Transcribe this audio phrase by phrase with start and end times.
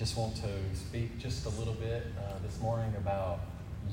[0.00, 3.40] just want to speak just a little bit uh, this morning about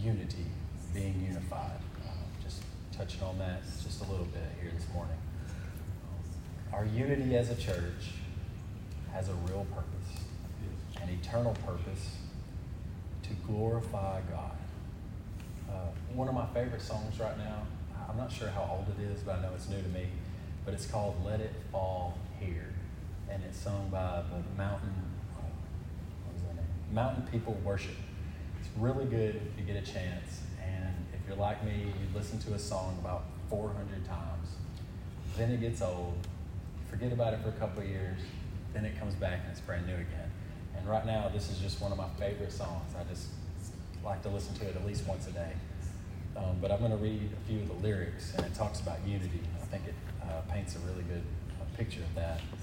[0.02, 0.46] unity,
[0.94, 1.82] being unified.
[2.02, 2.12] Uh,
[2.42, 2.62] just
[2.98, 5.18] touching on that just a little bit here this morning.
[6.72, 8.14] Our unity as a church
[9.12, 10.24] has a real purpose,
[11.02, 12.16] an eternal purpose
[13.24, 14.56] to glorify God.
[15.70, 15.74] Uh,
[16.14, 17.64] one of my favorite songs right now,
[18.10, 20.08] I'm not sure how old it is, but I know it's new to me,
[20.64, 22.74] but it's called Let It Fall Here.
[23.30, 25.17] And it's sung by the Mountain
[26.92, 27.96] Mountain People Worship.
[28.60, 30.42] It's really good if you get a chance.
[30.64, 34.50] And if you're like me, you listen to a song about 400 times.
[35.38, 36.16] Then it gets old.
[36.90, 38.20] Forget about it for a couple of years.
[38.74, 40.32] Then it comes back and it's brand new again.
[40.78, 42.94] And right now, this is just one of my favorite songs.
[42.98, 43.28] I just
[44.04, 45.52] like to listen to it at least once a day.
[46.38, 49.00] Um, but I'm going to read a few of the lyrics, and it talks about
[49.06, 49.42] unity.
[49.62, 51.24] I think it uh, paints a really good
[51.60, 52.38] uh, picture of that.
[52.38, 52.62] It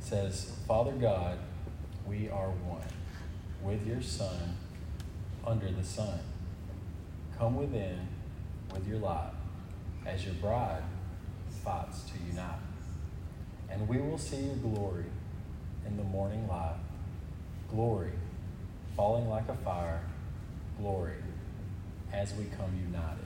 [0.00, 1.38] says, Father God,
[2.06, 2.86] we are one
[3.62, 4.56] with your Son
[5.46, 6.20] under the sun.
[7.38, 8.08] Come within
[8.72, 9.32] with your light
[10.04, 10.82] as your bride
[11.64, 12.60] fights to unite.
[13.70, 15.06] And we will see your glory
[15.86, 16.76] in the morning light.
[17.70, 18.12] Glory
[18.96, 20.02] falling like a fire.
[20.78, 21.16] Glory
[22.12, 23.24] as we come united.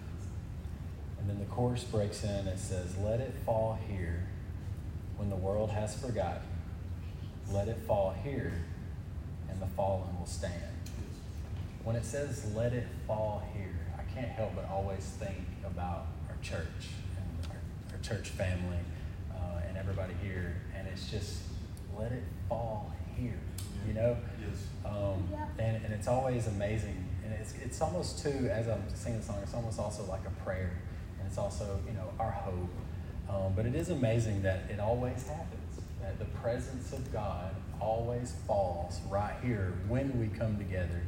[1.18, 4.26] And then the chorus breaks in and says, Let it fall here
[5.16, 6.42] when the world has forgotten.
[7.52, 8.52] Let it fall here
[9.60, 10.54] and the fallen will stand.
[11.84, 16.36] When it says, let it fall here, I can't help but always think about our
[16.42, 17.56] church and our,
[17.92, 18.78] our church family
[19.32, 20.56] uh, and everybody here.
[20.76, 21.38] And it's just,
[21.98, 23.38] let it fall here,
[23.86, 24.16] you know?
[24.40, 24.58] Yes.
[24.84, 27.08] Um, and, and it's always amazing.
[27.24, 30.44] And it's, it's almost too, as I'm singing the song, it's almost also like a
[30.44, 30.78] prayer.
[31.18, 32.70] And it's also, you know, our hope.
[33.28, 38.34] Um, but it is amazing that it always happens, that the presence of God always
[38.46, 41.02] falls right here when we come together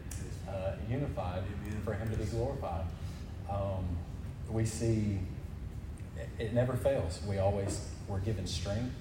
[0.49, 1.43] uh, unified
[1.85, 2.85] for Him to be glorified.
[3.51, 3.85] Um,
[4.51, 5.19] we see
[6.39, 7.21] it, never fails.
[7.27, 8.95] We always we're given strength,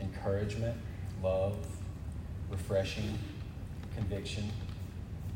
[0.00, 0.76] encouragement,
[1.22, 1.56] love,
[2.50, 3.18] refreshing,
[3.94, 4.50] conviction,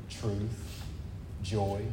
[0.09, 0.83] truth,
[1.43, 1.85] joy,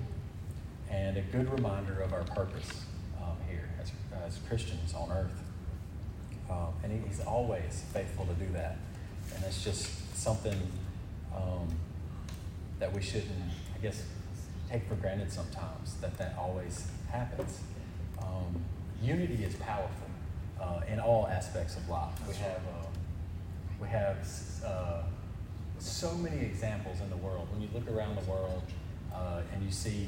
[0.89, 2.85] and a good reminder of our purpose
[3.21, 3.91] um, here as,
[4.25, 5.41] as Christians on earth.
[6.49, 8.77] Um, and he, he's always faithful to do that.
[9.33, 10.59] And it's just something
[11.35, 11.67] um,
[12.79, 13.31] that we shouldn't,
[13.73, 14.03] I guess,
[14.69, 17.59] take for granted sometimes that that always happens.
[18.19, 18.63] Um,
[19.01, 20.07] unity is powerful
[20.59, 22.13] uh, in all aspects of life.
[22.27, 22.91] We have, um,
[23.79, 24.17] we have
[24.65, 25.03] uh,
[25.79, 27.47] so many examples in the world.
[27.51, 28.63] When you look around the world
[29.13, 30.07] uh, and you see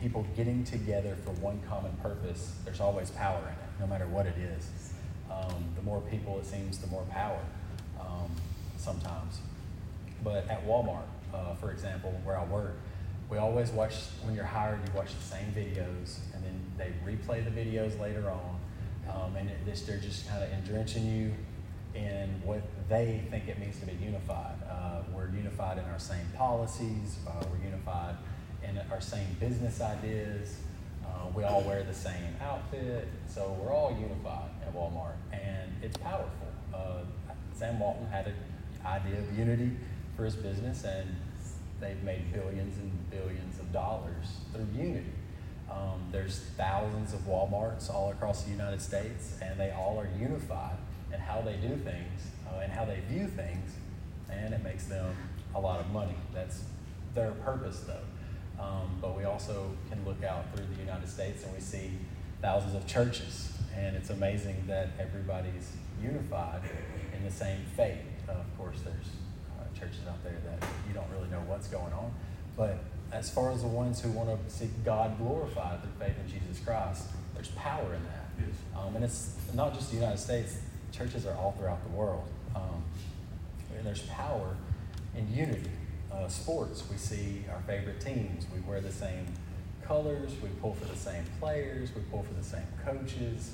[0.00, 4.26] people getting together for one common purpose, there's always power in it, no matter what
[4.26, 4.92] it is.
[5.30, 7.40] Um, the more people, it seems, the more power.
[8.88, 9.40] Sometimes.
[10.24, 11.02] But at Walmart,
[11.34, 12.78] uh, for example, where I work,
[13.28, 17.44] we always watch, when you're hired, you watch the same videos, and then they replay
[17.44, 18.58] the videos later on.
[19.14, 21.34] Um, and it, this, they're just kind of entrenching you
[21.94, 24.56] in what they think it means to be unified.
[24.66, 28.14] Uh, we're unified in our same policies, uh, we're unified
[28.66, 30.56] in our same business ideas.
[31.06, 35.98] Uh, we all wear the same outfit, so we're all unified at Walmart, and it's
[35.98, 36.48] powerful.
[36.72, 37.02] Uh,
[37.52, 38.32] Sam Walton had a
[38.84, 39.70] idea of unity
[40.16, 41.14] for his business, and
[41.80, 45.12] they've made billions and billions of dollars through unity.
[45.70, 50.76] Um, there's thousands of Walmarts all across the United States, and they all are unified
[51.12, 53.72] in how they do things uh, and how they view things,
[54.30, 55.14] and it makes them
[55.54, 56.16] a lot of money.
[56.32, 56.64] That's
[57.14, 58.62] their purpose, though.
[58.62, 61.92] Um, but we also can look out through the United States and we see
[62.42, 65.72] thousands of churches, and it's amazing that everybody's
[66.02, 66.62] unified
[67.16, 67.98] in the same faith
[68.36, 69.10] of course, there's
[69.56, 72.12] uh, churches out there that you don't really know what's going on.
[72.56, 72.78] But
[73.10, 76.64] as far as the ones who want to see God glorified through faith in Jesus
[76.64, 78.26] Christ, there's power in that.
[78.38, 78.56] Yes.
[78.76, 80.58] Um, and it's not just the United States,
[80.92, 82.24] churches are all throughout the world.
[82.54, 82.84] Um,
[83.76, 84.56] and there's power
[85.16, 85.70] in unity.
[86.12, 88.46] Uh, sports, we see our favorite teams.
[88.54, 89.26] We wear the same
[89.82, 93.52] colors, we pull for the same players, we pull for the same coaches,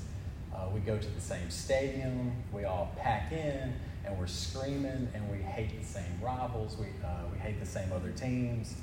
[0.55, 3.73] uh, we go to the same stadium, we all pack in
[4.05, 7.91] and we're screaming and we hate the same rivals, we, uh, we hate the same
[7.93, 8.75] other teams,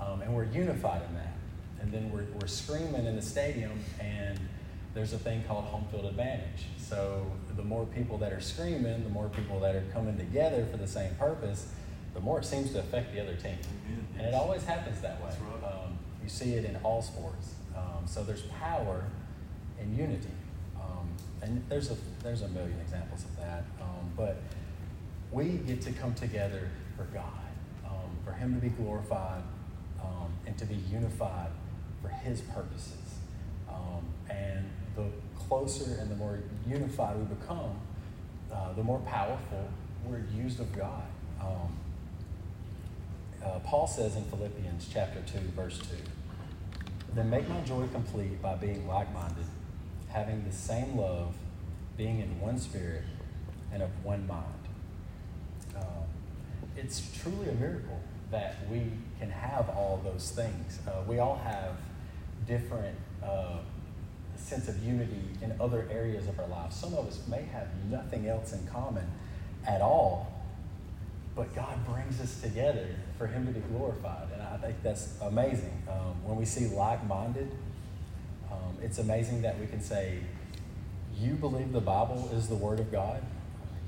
[0.00, 1.34] um, and we're unified in that.
[1.80, 4.40] And then we're, we're screaming in the stadium, and
[4.94, 6.66] there's a thing called home field advantage.
[6.78, 10.78] So the more people that are screaming, the more people that are coming together for
[10.78, 11.66] the same purpose,
[12.14, 13.58] the more it seems to affect the other team.
[14.18, 15.30] And it always happens that way.
[15.64, 17.54] Um, you see it in all sports.
[17.76, 19.04] Um, so there's power
[19.80, 20.30] in unity.
[20.76, 21.08] Um,
[21.42, 23.64] and there's a, there's a million examples of that.
[23.80, 24.38] Um, but
[25.36, 27.24] we get to come together for God.
[28.24, 29.42] for Him to be glorified
[30.02, 31.50] um, and to be unified
[32.02, 33.18] for His purposes.
[33.68, 35.04] Um, and the
[35.38, 37.78] closer and the more unified we become,
[38.50, 39.68] uh, the more powerful
[40.06, 41.04] we're used of God.
[41.40, 41.76] Um,
[43.44, 45.84] uh, Paul says in Philippians chapter 2, verse 2,
[47.14, 49.44] Then make my joy complete by being like minded,
[50.08, 51.34] having the same love,
[51.96, 53.04] being in one spirit,
[53.72, 54.55] and of one mind.
[56.76, 58.00] It's truly a miracle
[58.30, 58.82] that we
[59.18, 60.80] can have all those things.
[60.86, 61.76] Uh, we all have
[62.46, 63.58] different uh,
[64.36, 66.76] sense of unity in other areas of our lives.
[66.76, 69.04] Some of us may have nothing else in common
[69.66, 70.32] at all,
[71.34, 72.88] but God brings us together
[73.18, 74.28] for Him to be glorified.
[74.32, 75.82] And I think that's amazing.
[75.90, 77.50] Um, when we see like minded,
[78.50, 80.20] um, it's amazing that we can say,
[81.18, 83.22] You believe the Bible is the Word of God.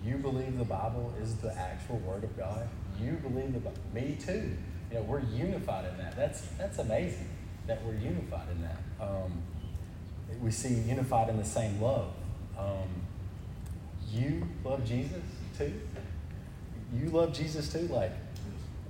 [0.05, 2.69] You believe the Bible is the actual Word of God.
[3.01, 3.79] You believe the Bible.
[3.93, 4.57] Me too.
[4.91, 6.17] You know, we're unified in that.
[6.17, 7.29] That's, that's amazing
[7.67, 8.79] that we're unified in that.
[9.01, 9.43] Um,
[10.41, 12.13] we see unified in the same love.
[12.59, 12.89] Um,
[14.11, 15.23] you love Jesus
[15.57, 15.73] too?
[16.95, 17.87] You love Jesus too?
[17.89, 18.13] Like,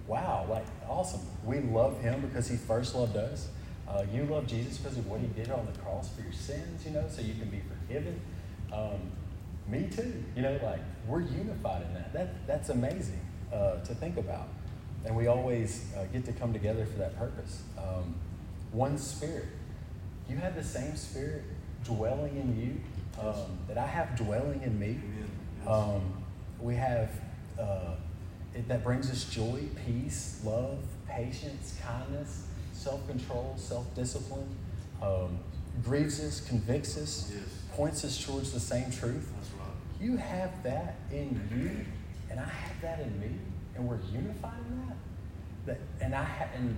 [0.06, 1.20] wow, like, awesome.
[1.44, 3.48] We love him because he first loved us.
[3.88, 6.84] Uh, you love Jesus because of what he did on the cross for your sins,
[6.84, 8.20] you know, so you can be forgiven.
[8.72, 9.10] Um,
[9.68, 10.24] me too.
[10.34, 12.12] You know, like, we're unified in that.
[12.12, 13.20] that that's amazing
[13.52, 14.48] uh, to think about.
[15.04, 17.62] And we always uh, get to come together for that purpose.
[17.78, 18.14] Um,
[18.72, 19.46] one spirit.
[20.28, 21.44] You have the same spirit
[21.84, 25.00] dwelling in you um, that I have dwelling in me.
[25.66, 26.22] Um,
[26.60, 27.10] we have
[27.58, 27.94] uh,
[28.54, 30.78] it, that brings us joy, peace, love,
[31.08, 34.48] patience, kindness, self control, self discipline,
[35.02, 35.38] um,
[35.84, 37.42] grieves us, convicts us, yes.
[37.74, 39.30] points us towards the same truth.
[39.58, 39.68] Right.
[40.00, 41.84] You have that in you,
[42.30, 43.30] and I have that in me,
[43.76, 44.96] and we're unified in that.
[45.66, 46.76] That and I ha- and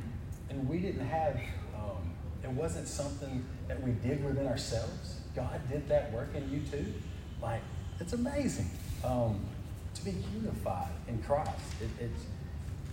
[0.49, 1.37] and we didn't have.
[1.75, 5.21] Um, it wasn't something that we did within ourselves.
[5.37, 6.93] God did that work in you too.
[7.43, 7.63] Like
[8.01, 8.71] it's amazing.
[9.05, 9.41] Um,
[9.95, 11.51] to be unified in Christ.
[11.81, 12.25] It, it's,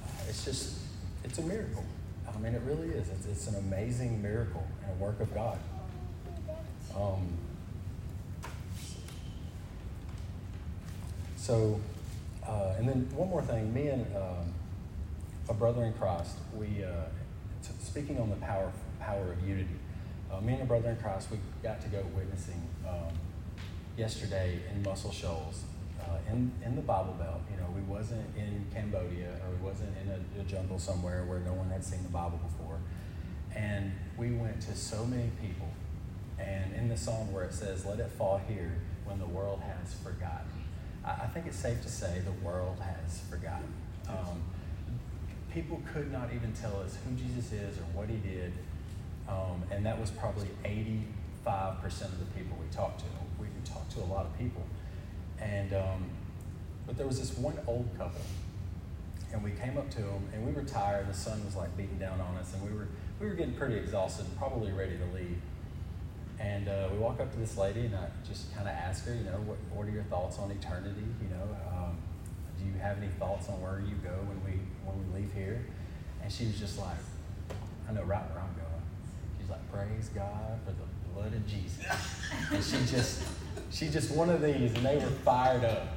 [0.04, 0.78] uh, it's just,
[1.24, 1.84] it's a miracle.
[2.28, 3.10] I mean, it really is.
[3.10, 5.58] It's, it's an amazing miracle and a work of God.
[6.98, 7.38] Um,
[11.36, 11.80] so,
[12.48, 13.74] uh, and then one more thing.
[13.74, 14.54] Me and um,
[15.50, 17.06] a brother in Christ, we, uh,
[17.80, 19.70] speaking on the power, power of unity,
[20.32, 23.14] uh, me and a brother in Christ, we got to go witnessing um,
[23.98, 25.64] yesterday in Muscle Shoals
[26.02, 27.42] uh, in, in the Bible Belt.
[27.52, 31.40] You know, we wasn't in Cambodia or we wasn't in a, a, jungle somewhere where
[31.40, 32.80] no one had seen the Bible before.
[33.56, 35.68] And we went to so many people.
[36.40, 38.74] And in the song where it says, Let it fall here
[39.06, 40.52] when the world has forgotten,
[41.04, 43.74] I, I think it's safe to say the world has forgotten.
[44.08, 44.42] Um,
[45.54, 48.54] people could not even tell us who Jesus is or what he did.
[49.28, 51.06] Um, and that was probably 85%
[52.06, 53.06] of the people we talked to.
[53.40, 54.64] We talked to a lot of people.
[55.40, 56.10] And um,
[56.86, 58.22] but there was this one old couple,
[59.34, 61.08] and we came up to them, and we were tired.
[61.10, 62.88] The sun was like beating down on us, and we were
[63.20, 65.38] we were getting pretty exhausted, probably ready to leave.
[66.40, 69.14] And uh, we walk up to this lady, and I just kind of ask her,
[69.14, 71.04] you know, what, what are your thoughts on eternity?
[71.22, 71.98] You know, um,
[72.60, 75.66] do you have any thoughts on where you go when we when we leave here?
[76.22, 76.98] And she was just like,
[77.90, 78.84] I know right where I'm going.
[79.40, 81.86] She's like, praise God for the blood of Jesus.
[82.52, 83.24] And she just
[83.72, 85.88] she just one of these, and they were fired up.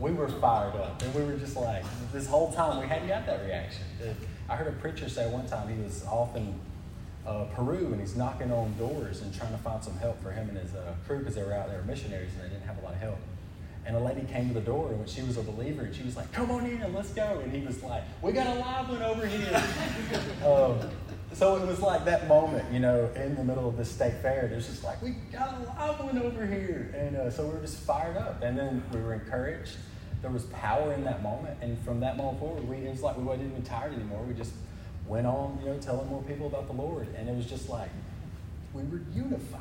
[0.00, 3.26] We were fired up, and we were just like, this whole time we hadn't got
[3.26, 3.84] that reaction.
[4.48, 6.58] I heard a preacher say one time he was often
[7.26, 10.48] uh, Peru and he's knocking on doors and trying to find some help for him
[10.48, 12.82] and his uh, crew because they were out there missionaries and they didn't have a
[12.82, 13.18] lot of help.
[13.84, 16.16] And a lady came to the door and she was a believer and she was
[16.16, 18.88] like, "Come on in, and let's go." And he was like, "We got a live
[18.88, 19.60] one over here."
[20.46, 20.78] um,
[21.34, 24.46] so it was like that moment, you know, in the middle of the state fair.
[24.46, 26.94] It was just like, we got a live one over here.
[26.96, 28.42] And uh, so we were just fired up.
[28.42, 29.76] And then we were encouraged.
[30.20, 31.58] There was power in that moment.
[31.62, 34.22] And from that moment forward, we, it was like we wasn't even tired anymore.
[34.22, 34.52] We just
[35.06, 37.08] went on, you know, telling more people about the Lord.
[37.16, 37.90] And it was just like,
[38.72, 39.60] we were unified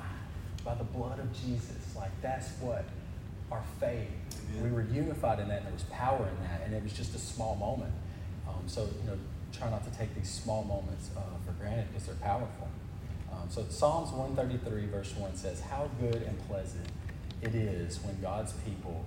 [0.63, 1.95] by the blood of Jesus.
[1.95, 2.85] Like, that's what
[3.51, 4.07] our faith,
[4.61, 5.57] we were unified in that.
[5.57, 6.61] And there was power in that.
[6.65, 7.93] And it was just a small moment.
[8.47, 9.17] Um, so, you know,
[9.51, 12.67] try not to take these small moments uh, for granted because they're powerful.
[13.31, 16.87] Um, so Psalms 133, verse 1 says, How good and pleasant
[17.41, 19.05] it is when God's people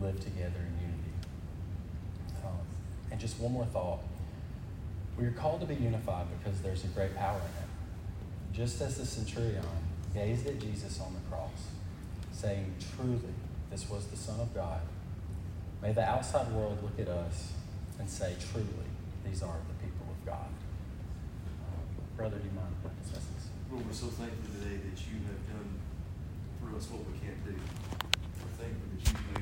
[0.00, 1.12] live together in unity.
[2.44, 2.58] Um,
[3.10, 4.00] and just one more thought.
[5.18, 8.56] We are called to be unified because there's a great power in it.
[8.56, 9.64] Just as the centurion
[10.14, 11.68] gazed at Jesus on the cross,
[12.32, 13.34] saying, Truly,
[13.70, 14.80] this was the Son of God,
[15.80, 17.52] may the outside world look at us
[17.98, 18.66] and say, Truly,
[19.24, 20.48] these are the people of God.
[22.16, 22.68] Brother, do you mind
[23.02, 23.48] discussing this?
[23.70, 25.80] Lord, we're so thankful today that you have done
[26.60, 27.56] for us what we can't do.
[27.56, 29.40] We're thankful that you've made